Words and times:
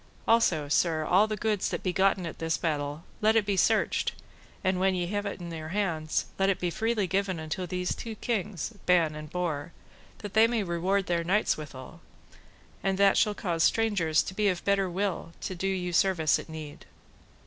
Also, 0.27 0.67
sir, 0.67 1.05
all 1.05 1.27
the 1.27 1.37
goods 1.37 1.69
that 1.69 1.83
be 1.83 1.93
gotten 1.93 2.25
at 2.25 2.39
this 2.39 2.57
battle, 2.57 3.03
let 3.21 3.35
it 3.35 3.45
be 3.45 3.55
searched, 3.55 4.13
and 4.63 4.79
when 4.79 4.95
ye 4.95 5.05
have 5.05 5.27
it 5.27 5.39
in 5.39 5.51
your 5.51 5.67
hands, 5.67 6.25
let 6.39 6.49
it 6.49 6.59
be 6.59 6.69
given 6.71 6.75
freely 7.05 7.39
unto 7.43 7.67
these 7.67 7.93
two 7.93 8.15
kings, 8.15 8.73
Ban 8.87 9.13
and 9.13 9.29
Bors, 9.29 9.69
that 10.17 10.33
they 10.33 10.47
may 10.47 10.63
reward 10.63 11.05
their 11.05 11.23
knights 11.23 11.55
withal; 11.55 12.01
and 12.81 12.97
that 12.97 13.15
shall 13.15 13.35
cause 13.35 13.63
strangers 13.63 14.23
to 14.23 14.33
be 14.33 14.47
of 14.47 14.65
better 14.65 14.89
will 14.89 15.33
to 15.41 15.53
do 15.53 15.67
you 15.67 15.93
service 15.93 16.39
at 16.39 16.49
need. 16.49 16.87